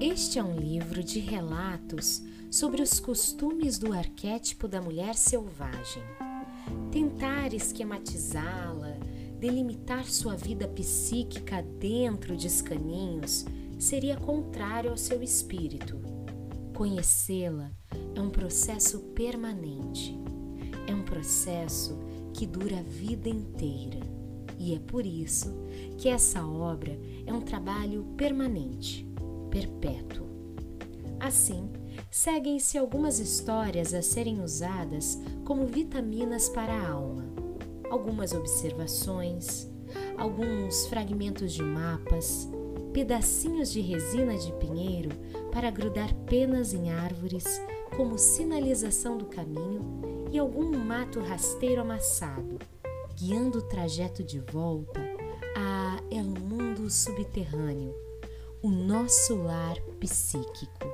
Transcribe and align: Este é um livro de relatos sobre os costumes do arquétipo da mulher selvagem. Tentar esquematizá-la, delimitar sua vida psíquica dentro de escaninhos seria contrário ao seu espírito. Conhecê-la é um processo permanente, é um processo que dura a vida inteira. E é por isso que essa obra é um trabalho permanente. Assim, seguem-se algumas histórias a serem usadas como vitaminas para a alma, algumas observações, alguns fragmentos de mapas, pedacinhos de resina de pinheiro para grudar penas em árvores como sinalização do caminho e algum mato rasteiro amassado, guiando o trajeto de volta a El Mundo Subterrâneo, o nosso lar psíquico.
Este 0.00 0.38
é 0.38 0.44
um 0.44 0.54
livro 0.54 1.02
de 1.02 1.18
relatos 1.18 2.22
sobre 2.52 2.80
os 2.80 3.00
costumes 3.00 3.78
do 3.78 3.92
arquétipo 3.92 4.68
da 4.68 4.80
mulher 4.80 5.16
selvagem. 5.16 6.04
Tentar 6.92 7.52
esquematizá-la, 7.52 8.96
delimitar 9.40 10.04
sua 10.04 10.36
vida 10.36 10.68
psíquica 10.68 11.62
dentro 11.80 12.36
de 12.36 12.46
escaninhos 12.46 13.44
seria 13.76 14.16
contrário 14.16 14.90
ao 14.90 14.96
seu 14.96 15.20
espírito. 15.20 16.00
Conhecê-la 16.76 17.72
é 18.14 18.20
um 18.20 18.30
processo 18.30 19.00
permanente, 19.16 20.16
é 20.86 20.94
um 20.94 21.02
processo 21.02 21.98
que 22.32 22.46
dura 22.46 22.78
a 22.78 22.82
vida 22.82 23.28
inteira. 23.28 23.98
E 24.60 24.76
é 24.76 24.78
por 24.78 25.04
isso 25.04 25.52
que 25.96 26.08
essa 26.08 26.46
obra 26.46 26.96
é 27.26 27.32
um 27.32 27.40
trabalho 27.40 28.04
permanente. 28.16 29.07
Assim, 31.28 31.70
seguem-se 32.10 32.78
algumas 32.78 33.18
histórias 33.18 33.92
a 33.92 34.00
serem 34.00 34.40
usadas 34.42 35.18
como 35.44 35.66
vitaminas 35.66 36.48
para 36.48 36.72
a 36.72 36.88
alma, 36.88 37.22
algumas 37.90 38.32
observações, 38.32 39.70
alguns 40.16 40.86
fragmentos 40.86 41.52
de 41.52 41.62
mapas, 41.62 42.48
pedacinhos 42.94 43.70
de 43.70 43.82
resina 43.82 44.38
de 44.38 44.50
pinheiro 44.54 45.10
para 45.52 45.70
grudar 45.70 46.14
penas 46.24 46.72
em 46.72 46.90
árvores 46.90 47.44
como 47.94 48.16
sinalização 48.16 49.18
do 49.18 49.26
caminho 49.26 49.82
e 50.32 50.38
algum 50.38 50.78
mato 50.78 51.20
rasteiro 51.20 51.82
amassado, 51.82 52.58
guiando 53.14 53.58
o 53.58 53.68
trajeto 53.68 54.24
de 54.24 54.40
volta 54.40 54.98
a 55.54 55.98
El 56.10 56.24
Mundo 56.24 56.88
Subterrâneo, 56.88 57.94
o 58.62 58.70
nosso 58.70 59.36
lar 59.36 59.78
psíquico. 60.00 60.88